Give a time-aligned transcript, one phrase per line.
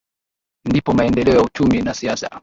[0.65, 2.29] ndipo maendeleo ya uchumi na siasa